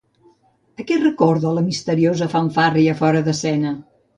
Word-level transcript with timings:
A 0.83 0.85
què 0.91 0.97
recorda 1.01 1.53
la 1.57 1.65
misteriosa 1.67 2.31
fanfàrria 2.33 2.99
fora 3.03 3.23
d'escena? 3.29 3.79